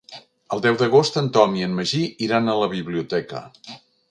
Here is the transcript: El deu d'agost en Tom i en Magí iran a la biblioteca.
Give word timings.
El 0.55 0.63
deu 0.65 0.77
d'agost 0.79 1.19
en 1.21 1.29
Tom 1.37 1.53
i 1.59 1.67
en 1.67 1.75
Magí 1.81 2.01
iran 2.29 2.49
a 2.49 2.57
la 2.63 2.71
biblioteca. 2.73 3.45